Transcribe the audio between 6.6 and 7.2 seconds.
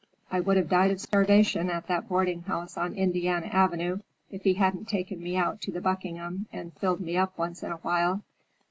filled me